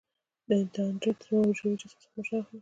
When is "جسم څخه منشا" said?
1.81-2.35